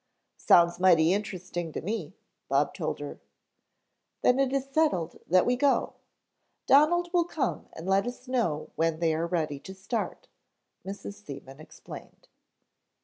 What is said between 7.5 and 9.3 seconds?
and let us know when they are